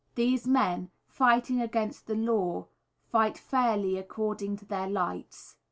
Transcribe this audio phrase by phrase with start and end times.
[0.15, 2.69] These men, fighting against the law,
[3.11, 5.57] fight fairly according to their lights.